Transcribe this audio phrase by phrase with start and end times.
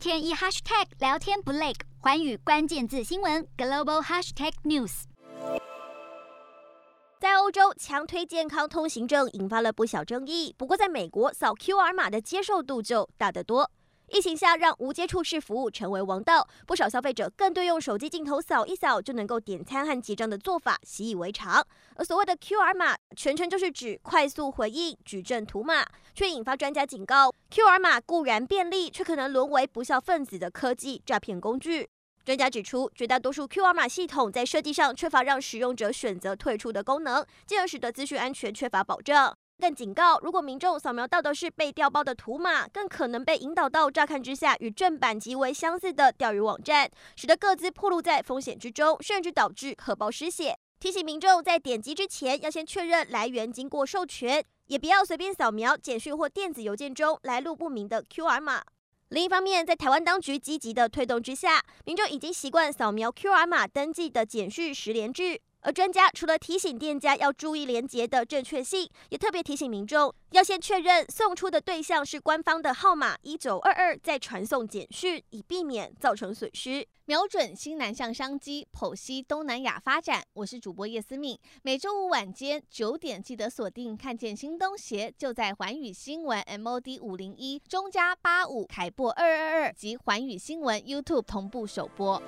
[0.00, 5.02] 天一 hashtag 聊天不累，寰宇关键字新闻 global hashtag news。
[7.18, 13.70] 在欧洲强推健康通行证引发了不小争议，不过在美国扫 QR 码的接受度就大得多。
[14.12, 21.64] 疫情下，让无接触式服务成为王道，不少消费者更对用手机镜头扫一扫就能够点餐和结账的做法习以为常。
[21.94, 31.88] 而所谓的 QR 码，全称就是指快速回应矩阵图码，却引发专家警告：QR 码固然便利，却可能沦为不肖分子的科技诈骗工具。
[32.24, 39.36] 专家指出，绝大多数 QR 码系统在设计上缺乏让使用者选择退出的功能，进而使得资讯安全缺乏保障。
[39.60, 50.56] 更警告，如果民众扫描到的是被调包的图码，更可能被引导到乍看之下与正版极为相似的钓鱼网站，使得个资暴露在风险之中，甚至导致荷包失血。
[50.80, 58.62] 提醒民众在点击之前要先确认来源经过授权，也不要随便扫描简讯或电子邮件中来路不明的 QR 码。
[59.10, 65.40] 另一方面，在台湾当局积极的推动之下，民众已经习惯扫描 QR 码登记的简讯十连制。
[65.62, 76.86] 而专家除了提醒店家要注意连接的正确性，也特别提醒民众要先确认送出的对象是官方的号码一九二二，再传送简讯，以避免造成损失。
[77.04, 80.22] 瞄准新南向商机，剖析东南亚发展。
[80.32, 92.22] 我是主播叶思敏，每周五晚间九点记得锁定，看见新东协就在环宇新闻 MOD 五零一中加八五凯擘二二二及环宇新闻 YouTube 同步首播。